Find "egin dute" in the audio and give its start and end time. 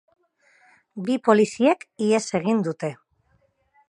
2.41-2.91